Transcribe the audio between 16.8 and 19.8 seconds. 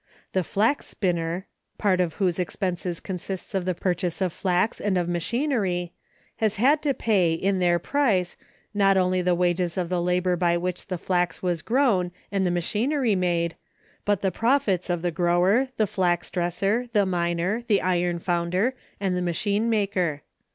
the miner, the iron founder, and the machine